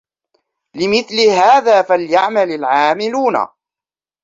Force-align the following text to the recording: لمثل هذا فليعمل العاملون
لمثل 0.75 1.19
هذا 1.29 1.81
فليعمل 1.81 2.51
العاملون 2.51 3.35